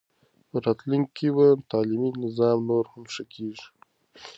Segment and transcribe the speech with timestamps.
[0.49, 3.65] په راتلونکي کې به تعلیمي نظام نور هم ښه کېږي.